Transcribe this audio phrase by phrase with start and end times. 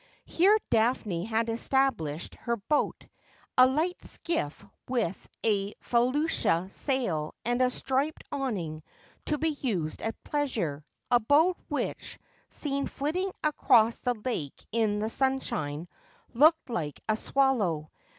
[0.25, 3.05] Here Daphne had established her boat,
[3.55, 8.81] a light skiff with a felucca sail and a striped awning,
[9.27, 12.17] to be used at pleasure; a boat which,
[12.49, 15.87] seen flitting across the lake in the sunshine,
[16.33, 17.91] looked like a swallow.